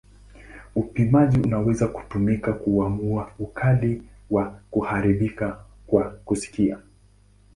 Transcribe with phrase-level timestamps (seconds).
[0.75, 6.79] Upimaji unaweza kutumika kuamua ukali wa kuharibika kwa kusikia.